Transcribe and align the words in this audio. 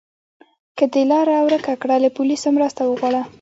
که 0.77 0.85
د 0.93 0.95
لاره 1.11 1.35
ورکه 1.45 1.73
کړه، 1.81 1.95
له 2.03 2.09
پولیسو 2.17 2.47
مرسته 2.57 2.81
وغواړه. 2.85 3.21